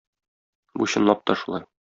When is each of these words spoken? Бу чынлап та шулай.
Бу 0.79 0.89
чынлап 0.95 1.23
та 1.29 1.39
шулай. 1.43 1.67